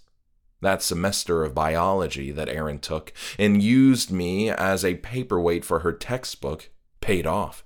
That 0.61 0.82
semester 0.82 1.44
of 1.44 1.54
biology 1.54 2.32
that 2.32 2.49
Erin 2.49 2.80
took 2.80 3.12
and 3.38 3.62
used 3.62 4.11
me 4.11 4.50
as 4.50 4.85
a 4.85 4.94
paperweight 4.97 5.64
for 5.64 5.80
her 5.80 5.92
textbook 5.92 6.71
paid 7.00 7.26
off. 7.26 7.64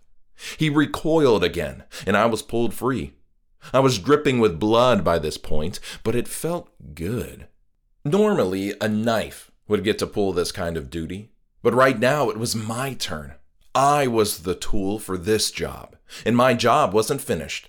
He 0.58 0.70
recoiled 0.70 1.44
again, 1.44 1.84
and 2.06 2.16
I 2.16 2.26
was 2.26 2.42
pulled 2.42 2.74
free. 2.74 3.14
I 3.72 3.80
was 3.80 3.98
dripping 3.98 4.38
with 4.38 4.60
blood 4.60 5.02
by 5.02 5.18
this 5.18 5.38
point, 5.38 5.80
but 6.04 6.14
it 6.14 6.28
felt 6.28 6.70
good. 6.94 7.48
Normally, 8.04 8.74
a 8.80 8.88
knife 8.88 9.50
would 9.66 9.82
get 9.82 9.98
to 9.98 10.06
pull 10.06 10.32
this 10.32 10.52
kind 10.52 10.76
of 10.76 10.90
duty, 10.90 11.30
but 11.62 11.74
right 11.74 11.98
now 11.98 12.30
it 12.30 12.38
was 12.38 12.54
my 12.54 12.94
turn. 12.94 13.34
I 13.74 14.06
was 14.06 14.44
the 14.44 14.54
tool 14.54 14.98
for 14.98 15.18
this 15.18 15.50
job, 15.50 15.96
and 16.24 16.36
my 16.36 16.54
job 16.54 16.92
wasn't 16.92 17.20
finished. 17.20 17.68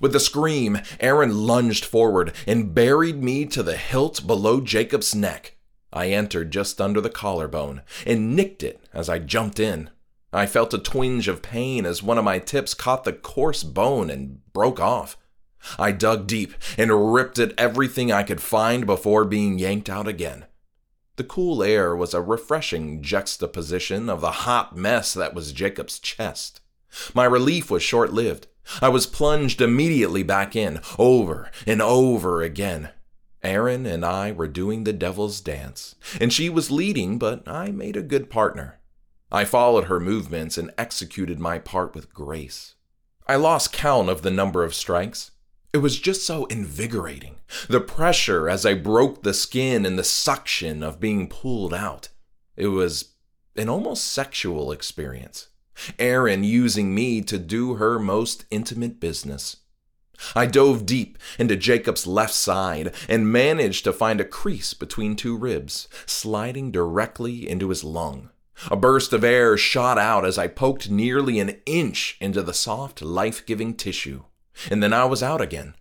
With 0.00 0.14
a 0.14 0.20
scream, 0.20 0.80
Erin 1.00 1.46
lunged 1.46 1.84
forward 1.84 2.32
and 2.46 2.74
buried 2.74 3.22
me 3.22 3.46
to 3.46 3.62
the 3.62 3.76
hilt 3.76 4.26
below 4.26 4.60
Jacob's 4.60 5.14
neck. 5.14 5.56
I 5.92 6.08
entered 6.08 6.50
just 6.50 6.80
under 6.80 7.00
the 7.00 7.08
collarbone 7.08 7.82
and 8.04 8.36
nicked 8.36 8.62
it 8.62 8.80
as 8.92 9.08
I 9.08 9.18
jumped 9.18 9.58
in. 9.58 9.88
I 10.32 10.46
felt 10.46 10.74
a 10.74 10.78
twinge 10.78 11.26
of 11.28 11.42
pain 11.42 11.86
as 11.86 12.02
one 12.02 12.18
of 12.18 12.24
my 12.24 12.38
tips 12.38 12.74
caught 12.74 13.04
the 13.04 13.12
coarse 13.12 13.62
bone 13.62 14.10
and 14.10 14.40
broke 14.52 14.78
off. 14.78 15.16
I 15.78 15.92
dug 15.92 16.26
deep 16.26 16.54
and 16.76 17.12
ripped 17.12 17.38
at 17.38 17.58
everything 17.58 18.12
I 18.12 18.22
could 18.22 18.40
find 18.40 18.86
before 18.86 19.24
being 19.24 19.58
yanked 19.58 19.88
out 19.88 20.06
again. 20.06 20.44
The 21.16 21.24
cool 21.24 21.62
air 21.62 21.96
was 21.96 22.14
a 22.14 22.20
refreshing 22.20 23.02
juxtaposition 23.02 24.08
of 24.08 24.20
the 24.20 24.30
hot 24.30 24.76
mess 24.76 25.14
that 25.14 25.34
was 25.34 25.52
Jacob's 25.52 25.98
chest. 25.98 26.60
My 27.14 27.24
relief 27.24 27.70
was 27.70 27.82
short 27.82 28.12
lived. 28.12 28.46
I 28.80 28.88
was 28.88 29.06
plunged 29.06 29.60
immediately 29.60 30.22
back 30.22 30.54
in, 30.54 30.80
over 30.98 31.50
and 31.66 31.82
over 31.82 32.42
again. 32.42 32.90
Erin 33.42 33.86
and 33.86 34.04
I 34.04 34.30
were 34.30 34.48
doing 34.48 34.84
the 34.84 34.92
devil's 34.92 35.40
dance, 35.40 35.94
and 36.20 36.32
she 36.32 36.48
was 36.48 36.70
leading, 36.70 37.18
but 37.18 37.46
I 37.48 37.70
made 37.70 37.96
a 37.96 38.02
good 38.02 38.30
partner. 38.30 38.78
I 39.30 39.44
followed 39.44 39.84
her 39.84 40.00
movements 40.00 40.56
and 40.56 40.72
executed 40.78 41.38
my 41.38 41.58
part 41.58 41.94
with 41.94 42.14
grace. 42.14 42.74
I 43.26 43.36
lost 43.36 43.72
count 43.72 44.08
of 44.08 44.22
the 44.22 44.30
number 44.30 44.64
of 44.64 44.74
strikes. 44.74 45.32
It 45.74 45.78
was 45.78 46.00
just 46.00 46.24
so 46.24 46.46
invigorating. 46.46 47.36
The 47.68 47.80
pressure 47.80 48.48
as 48.48 48.64
I 48.64 48.72
broke 48.72 49.22
the 49.22 49.34
skin 49.34 49.84
and 49.84 49.98
the 49.98 50.04
suction 50.04 50.82
of 50.82 50.98
being 50.98 51.28
pulled 51.28 51.74
out. 51.74 52.08
It 52.56 52.68
was 52.68 53.12
an 53.54 53.68
almost 53.68 54.04
sexual 54.04 54.72
experience. 54.72 55.48
Erin 55.98 56.42
using 56.42 56.94
me 56.94 57.20
to 57.22 57.38
do 57.38 57.74
her 57.74 57.98
most 57.98 58.46
intimate 58.50 58.98
business. 58.98 59.58
I 60.34 60.46
dove 60.46 60.86
deep 60.86 61.18
into 61.38 61.54
Jacob's 61.54 62.06
left 62.06 62.34
side 62.34 62.94
and 63.08 63.30
managed 63.30 63.84
to 63.84 63.92
find 63.92 64.20
a 64.20 64.24
crease 64.24 64.74
between 64.74 65.14
two 65.16 65.36
ribs, 65.36 65.86
sliding 66.06 66.72
directly 66.72 67.48
into 67.48 67.68
his 67.68 67.84
lung. 67.84 68.30
A 68.70 68.76
burst 68.76 69.12
of 69.12 69.22
air 69.22 69.56
shot 69.56 69.98
out 69.98 70.26
as 70.26 70.36
I 70.36 70.48
poked 70.48 70.90
nearly 70.90 71.38
an 71.38 71.60
inch 71.64 72.16
into 72.20 72.42
the 72.42 72.52
soft, 72.52 73.00
life 73.00 73.46
giving 73.46 73.74
tissue, 73.74 74.24
and 74.68 74.82
then 74.82 74.92
I 74.92 75.04
was 75.04 75.22
out 75.22 75.40
again. 75.40 75.74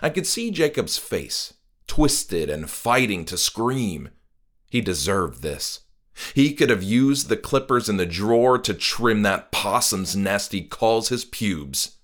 I 0.00 0.10
could 0.10 0.26
see 0.26 0.52
Jacob's 0.52 0.96
face, 0.96 1.54
twisted 1.88 2.48
and 2.48 2.70
fighting 2.70 3.24
to 3.26 3.36
scream. 3.36 4.10
He 4.70 4.80
deserved 4.80 5.42
this. 5.42 5.80
He 6.34 6.54
could 6.54 6.70
have 6.70 6.82
used 6.82 7.28
the 7.28 7.36
clippers 7.36 7.88
in 7.88 7.96
the 7.96 8.06
drawer 8.06 8.58
to 8.58 8.74
trim 8.74 9.22
that 9.22 9.50
possum's 9.50 10.14
nest 10.14 10.52
he 10.52 10.62
calls 10.62 11.08
his 11.08 11.24
pubes. 11.24 11.96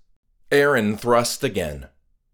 Erin 0.51 0.97
thrust 0.97 1.45
again. 1.45 1.87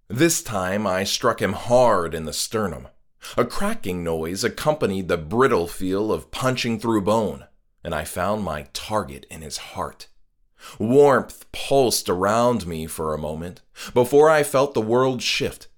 This 0.08 0.42
time 0.42 0.86
I 0.86 1.04
struck 1.04 1.42
him 1.42 1.52
hard 1.52 2.14
in 2.14 2.24
the 2.24 2.32
sternum. 2.32 2.88
A 3.36 3.44
cracking 3.44 4.02
noise 4.02 4.44
accompanied 4.44 5.08
the 5.08 5.18
brittle 5.18 5.66
feel 5.66 6.10
of 6.10 6.30
punching 6.30 6.80
through 6.80 7.02
bone 7.02 7.46
and 7.84 7.94
I 7.94 8.04
found 8.04 8.44
my 8.44 8.66
target 8.72 9.26
in 9.30 9.42
his 9.42 9.56
heart. 9.56 10.08
Warmth 10.78 11.50
pulsed 11.52 12.08
around 12.08 12.66
me 12.66 12.86
for 12.86 13.12
a 13.12 13.18
moment 13.18 13.62
before 13.92 14.30
I 14.30 14.42
felt 14.42 14.74
the 14.74 14.80
world 14.80 15.22
shift. 15.22 15.68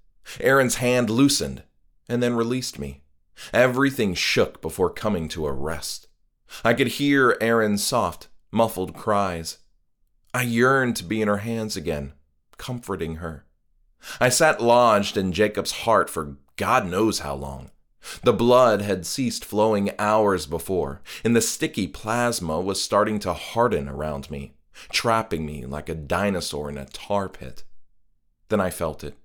Erin's 0.40 0.76
hand 0.76 1.10
loosened 1.10 1.62
and 2.08 2.22
then 2.22 2.34
released 2.34 2.78
me. 2.78 3.02
Everything 3.52 4.14
shook 4.14 4.60
before 4.60 4.90
coming 4.90 5.28
to 5.28 5.46
a 5.46 5.52
rest. 5.52 6.08
I 6.64 6.74
could 6.74 6.88
hear 6.88 7.36
Erin's 7.40 7.82
soft, 7.82 8.28
muffled 8.50 8.94
cries. 8.94 9.58
I 10.32 10.42
yearned 10.42 10.96
to 10.96 11.04
be 11.04 11.22
in 11.22 11.28
her 11.28 11.38
hands 11.38 11.76
again, 11.76 12.12
comforting 12.58 13.16
her. 13.16 13.46
I 14.20 14.28
sat 14.28 14.60
lodged 14.60 15.16
in 15.16 15.32
Jacob's 15.32 15.72
heart 15.72 16.10
for 16.10 16.36
God 16.56 16.86
knows 16.86 17.20
how 17.20 17.34
long. 17.34 17.70
The 18.22 18.32
blood 18.32 18.82
had 18.82 19.06
ceased 19.06 19.44
flowing 19.44 19.90
hours 19.98 20.46
before, 20.46 21.00
and 21.24 21.34
the 21.34 21.40
sticky 21.40 21.86
plasma 21.88 22.60
was 22.60 22.82
starting 22.82 23.18
to 23.20 23.32
harden 23.32 23.88
around 23.88 24.30
me, 24.30 24.54
trapping 24.90 25.46
me 25.46 25.64
like 25.64 25.88
a 25.88 25.94
dinosaur 25.94 26.68
in 26.68 26.78
a 26.78 26.86
tar 26.86 27.28
pit. 27.28 27.64
Then 28.48 28.60
I 28.60 28.70
felt 28.70 29.04
it. 29.04 29.16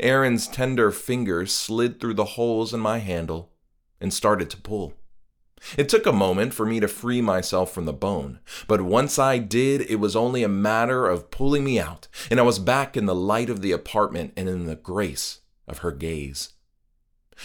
Erin's 0.00 0.46
tender 0.46 0.90
fingers 0.90 1.52
slid 1.52 2.00
through 2.00 2.14
the 2.14 2.24
holes 2.24 2.74
in 2.74 2.80
my 2.80 2.98
handle 2.98 3.50
and 4.00 4.12
started 4.12 4.50
to 4.50 4.56
pull. 4.56 4.94
It 5.76 5.88
took 5.88 6.06
a 6.06 6.12
moment 6.12 6.54
for 6.54 6.64
me 6.64 6.78
to 6.78 6.88
free 6.88 7.20
myself 7.20 7.72
from 7.72 7.84
the 7.84 7.92
bone, 7.92 8.38
but 8.68 8.80
once 8.80 9.18
I 9.18 9.38
did, 9.38 9.82
it 9.82 9.96
was 9.96 10.14
only 10.14 10.44
a 10.44 10.48
matter 10.48 11.06
of 11.06 11.32
pulling 11.32 11.64
me 11.64 11.80
out, 11.80 12.06
and 12.30 12.38
I 12.38 12.44
was 12.44 12.60
back 12.60 12.96
in 12.96 13.06
the 13.06 13.14
light 13.14 13.50
of 13.50 13.60
the 13.60 13.72
apartment 13.72 14.32
and 14.36 14.48
in 14.48 14.66
the 14.66 14.76
grace 14.76 15.40
of 15.66 15.78
her 15.78 15.90
gaze. 15.90 16.50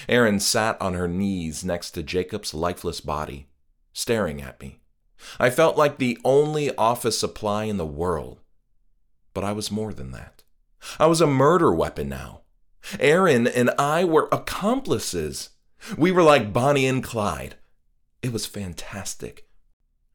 Erin 0.07 0.39
sat 0.39 0.81
on 0.81 0.93
her 0.93 1.07
knees 1.07 1.63
next 1.63 1.91
to 1.91 2.03
Jacob's 2.03 2.53
lifeless 2.53 3.01
body, 3.01 3.47
staring 3.93 4.41
at 4.41 4.59
me. 4.62 4.79
I 5.39 5.50
felt 5.50 5.77
like 5.77 5.97
the 5.97 6.17
only 6.23 6.75
office 6.75 7.17
supply 7.17 7.65
in 7.65 7.77
the 7.77 7.85
world. 7.85 8.41
But 9.33 9.43
I 9.43 9.51
was 9.51 9.71
more 9.71 9.93
than 9.93 10.12
that. 10.12 10.43
I 11.00 11.05
was 11.05 11.21
a 11.21 11.27
murder 11.27 11.73
weapon 11.73 12.09
now. 12.09 12.41
Erin 13.00 13.47
and 13.47 13.71
I 13.79 14.03
were 14.03 14.27
accomplices. 14.31 15.51
We 15.97 16.12
were 16.12 16.23
like 16.23 16.53
Bonnie 16.53 16.88
and 16.88 17.03
Clyde. 17.03 17.55
It 18.21 18.33
was 18.33 18.45
fantastic. 18.45 19.47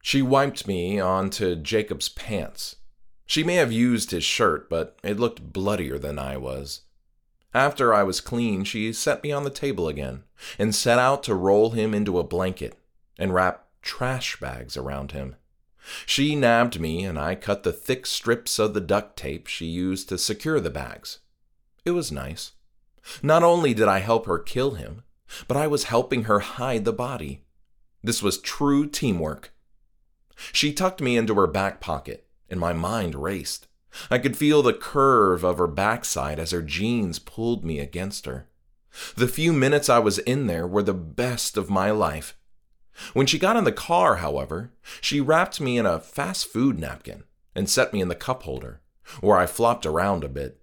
She 0.01 0.21
wiped 0.21 0.67
me 0.67 0.99
onto 0.99 1.55
Jacob's 1.55 2.09
pants. 2.09 2.77
She 3.25 3.43
may 3.43 3.55
have 3.55 3.71
used 3.71 4.11
his 4.11 4.23
shirt, 4.23 4.69
but 4.69 4.97
it 5.03 5.19
looked 5.19 5.53
bloodier 5.53 5.99
than 5.99 6.17
I 6.17 6.37
was. 6.37 6.81
After 7.53 7.93
I 7.93 8.03
was 8.03 8.21
clean, 8.21 8.63
she 8.63 8.93
set 8.93 9.23
me 9.23 9.31
on 9.31 9.43
the 9.43 9.49
table 9.49 9.87
again 9.87 10.23
and 10.57 10.75
set 10.75 10.99
out 10.99 11.23
to 11.23 11.35
roll 11.35 11.71
him 11.71 11.93
into 11.93 12.19
a 12.19 12.23
blanket 12.23 12.77
and 13.17 13.33
wrap 13.33 13.67
trash 13.81 14.39
bags 14.39 14.77
around 14.77 15.11
him. 15.11 15.35
She 16.05 16.35
nabbed 16.35 16.79
me, 16.79 17.03
and 17.03 17.17
I 17.17 17.35
cut 17.35 17.63
the 17.63 17.73
thick 17.73 18.05
strips 18.05 18.59
of 18.59 18.73
the 18.73 18.81
duct 18.81 19.17
tape 19.17 19.47
she 19.47 19.65
used 19.65 20.09
to 20.09 20.17
secure 20.17 20.59
the 20.59 20.69
bags. 20.69 21.19
It 21.85 21.91
was 21.91 22.11
nice. 22.11 22.51
Not 23.23 23.43
only 23.43 23.73
did 23.73 23.87
I 23.87 23.99
help 23.99 24.25
her 24.25 24.37
kill 24.37 24.71
him, 24.71 25.03
but 25.47 25.57
I 25.57 25.67
was 25.67 25.85
helping 25.85 26.25
her 26.25 26.39
hide 26.39 26.85
the 26.85 26.93
body. 26.93 27.43
This 28.03 28.21
was 28.21 28.37
true 28.37 28.87
teamwork. 28.87 29.53
She 30.51 30.73
tucked 30.73 31.01
me 31.01 31.17
into 31.17 31.33
her 31.35 31.47
back 31.47 31.81
pocket, 31.81 32.27
and 32.49 32.59
my 32.59 32.73
mind 32.73 33.15
raced. 33.15 33.67
I 34.09 34.17
could 34.19 34.37
feel 34.37 34.61
the 34.61 34.73
curve 34.73 35.43
of 35.43 35.57
her 35.57 35.67
backside 35.67 36.39
as 36.39 36.51
her 36.51 36.61
jeans 36.61 37.19
pulled 37.19 37.63
me 37.63 37.79
against 37.79 38.25
her. 38.25 38.47
The 39.15 39.27
few 39.27 39.53
minutes 39.53 39.89
I 39.89 39.99
was 39.99 40.19
in 40.19 40.47
there 40.47 40.67
were 40.67 40.83
the 40.83 40.93
best 40.93 41.57
of 41.57 41.69
my 41.69 41.91
life. 41.91 42.35
When 43.13 43.25
she 43.25 43.39
got 43.39 43.55
in 43.55 43.63
the 43.63 43.71
car, 43.71 44.17
however, 44.17 44.73
she 44.99 45.21
wrapped 45.21 45.61
me 45.61 45.77
in 45.77 45.85
a 45.85 45.99
fast 45.99 46.47
food 46.47 46.79
napkin 46.79 47.23
and 47.55 47.69
set 47.69 47.93
me 47.93 48.01
in 48.01 48.07
the 48.07 48.15
cup 48.15 48.43
holder, 48.43 48.81
where 49.21 49.37
I 49.37 49.45
flopped 49.45 49.85
around 49.85 50.23
a 50.23 50.29
bit. 50.29 50.61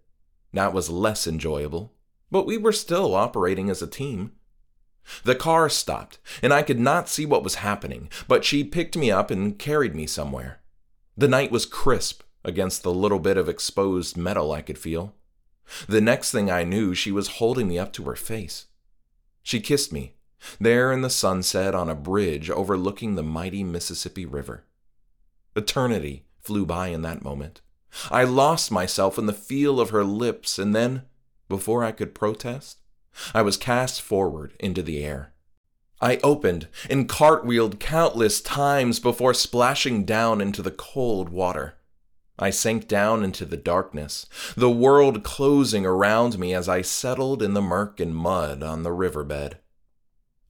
That 0.53 0.73
was 0.73 0.91
less 0.91 1.27
enjoyable, 1.27 1.95
but 2.31 2.47
we 2.47 2.57
were 2.59 2.73
still 2.73 3.15
operating 3.15 3.71
as 3.71 3.83
a 3.83 3.87
team. 3.87 4.33
The 5.25 5.35
car 5.35 5.69
stopped, 5.69 6.19
and 6.43 6.53
I 6.53 6.63
could 6.63 6.81
not 6.81 7.09
see 7.09 7.27
what 7.27 7.45
was 7.45 7.57
happening, 7.57 8.11
but 8.27 8.45
she 8.45 8.65
picked 8.65 8.97
me 8.97 9.11
up 9.11 9.31
and 9.31 9.59
carried 9.59 9.95
me 9.95 10.07
somewhere. 10.07 10.61
The 11.17 11.29
night 11.29 11.51
was 11.51 11.65
crisp 11.65 12.23
against 12.47 12.83
the 12.83 12.93
little 12.93 13.19
bit 13.19 13.37
of 13.37 13.49
exposed 13.49 14.17
metal 14.17 14.53
I 14.53 14.63
could 14.63 14.79
feel. 14.79 15.15
The 15.89 16.01
next 16.01 16.31
thing 16.31 16.51
I 16.51 16.65
knew, 16.65 16.95
she 16.95 17.11
was 17.11 17.29
holding 17.29 17.69
me 17.69 17.79
up 17.79 17.93
to 17.95 18.05
her 18.05 18.17
face. 18.17 18.67
She 19.43 19.61
kissed 19.61 19.93
me, 19.93 20.15
there 20.59 20.93
in 20.93 21.03
the 21.03 21.11
sunset 21.11 21.75
on 21.75 21.91
a 21.91 21.95
bridge 21.95 22.49
overlooking 22.49 23.15
the 23.15 23.23
mighty 23.23 23.65
Mississippi 23.65 24.25
River. 24.25 24.65
Eternity 25.55 26.25
flew 26.41 26.65
by 26.65 26.89
in 26.89 27.03
that 27.03 27.25
moment. 27.25 27.61
I 28.11 28.25
lost 28.25 28.71
myself 28.71 29.19
in 29.19 29.27
the 29.27 29.33
feel 29.33 29.81
of 29.81 29.91
her 29.91 30.05
lips, 30.05 30.59
and 30.59 30.75
then, 30.75 31.03
before 31.49 31.83
I 31.83 31.93
could 31.93 32.15
protest, 32.15 32.79
I 33.35 33.43
was 33.43 33.57
cast 33.57 34.03
forward 34.03 34.55
into 34.61 34.83
the 34.83 35.03
air. 35.03 35.33
I 36.01 36.19
opened 36.19 36.69
and 36.91 37.09
cartwheeled 37.09 37.81
countless 37.81 38.43
times 38.43 39.01
before 39.01 39.33
splashing 39.33 40.05
down 40.05 40.43
into 40.43 40.61
the 40.61 40.71
cold 40.71 41.31
water. 41.31 41.76
I 42.39 42.51
sank 42.51 42.87
down 42.87 43.25
into 43.25 43.47
the 43.47 43.57
darkness, 43.57 44.27
the 44.57 44.71
world 44.71 45.25
closing 45.25 45.87
around 45.87 46.39
me 46.39 46.53
as 46.53 46.69
I 46.69 46.83
settled 46.83 47.43
in 47.43 47.55
the 47.55 47.63
murk 47.63 47.99
and 47.99 48.15
mud 48.15 48.63
on 48.63 48.83
the 48.83 48.93
riverbed. 48.93 49.59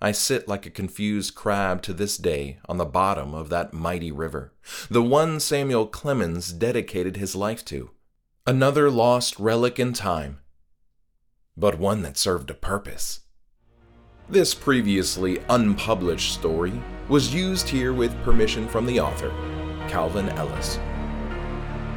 I 0.00 0.12
sit 0.12 0.48
like 0.48 0.66
a 0.66 0.70
confused 0.70 1.34
crab 1.34 1.82
to 1.82 1.94
this 1.94 2.18
day 2.18 2.58
on 2.68 2.76
the 2.76 2.84
bottom 2.84 3.34
of 3.34 3.48
that 3.50 3.72
mighty 3.72 4.12
river, 4.12 4.52
the 4.90 5.02
one 5.02 5.40
Samuel 5.40 5.86
Clemens 5.86 6.52
dedicated 6.52 7.16
his 7.16 7.34
life 7.34 7.64
to. 7.66 7.90
Another 8.46 8.90
lost 8.90 9.38
relic 9.38 9.78
in 9.78 9.92
time, 9.92 10.40
but 11.56 11.78
one 11.78 12.02
that 12.02 12.18
served 12.18 12.50
a 12.50 12.54
purpose. 12.54 13.20
This 14.28 14.54
previously 14.54 15.38
unpublished 15.48 16.34
story 16.34 16.72
was 17.08 17.32
used 17.32 17.68
here 17.68 17.92
with 17.92 18.14
permission 18.22 18.68
from 18.68 18.86
the 18.86 19.00
author, 19.00 19.30
Kalvin 19.88 20.28
Ellis. 20.36 20.78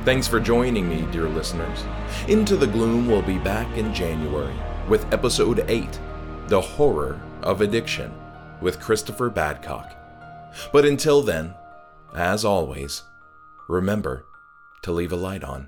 Thanks 0.06 0.30
for 0.30 0.40
joining 0.40 0.88
me, 0.88 1.06
dear 1.12 1.28
listeners. 1.28 1.84
Into 2.30 2.56
the 2.56 2.66
Gloom 2.66 3.08
will 3.08 3.22
be 3.22 3.38
back 3.38 3.68
in 3.78 3.94
January 3.94 4.56
with 4.88 5.12
episode 5.14 5.66
8 5.68 6.00
The 6.48 6.62
Horror 6.62 7.20
of 7.44 7.60
Addiction 7.60 8.14
with 8.62 8.80
Christopher 8.80 9.30
Badcock. 9.30 9.94
But 10.72 10.86
until 10.86 11.22
then, 11.22 11.54
as 12.16 12.46
always, 12.46 13.04
remember 13.68 14.26
to 14.84 14.94
leave 14.94 15.12
a 15.12 15.18
light 15.18 15.44
on. 15.44 15.68